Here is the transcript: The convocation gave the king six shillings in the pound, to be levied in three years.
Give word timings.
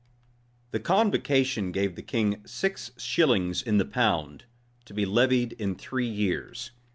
The 0.71 0.79
convocation 0.79 1.71
gave 1.71 1.93
the 1.95 2.01
king 2.01 2.41
six 2.43 2.89
shillings 2.97 3.61
in 3.61 3.77
the 3.77 3.85
pound, 3.85 4.45
to 4.85 4.95
be 4.95 5.05
levied 5.05 5.53
in 5.53 5.75
three 5.75 6.09
years. 6.09 6.71